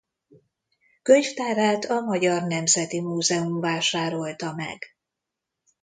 [1.01, 4.83] Könyvtárát a Magyar Nemzeti Múzeum vásárolta meg.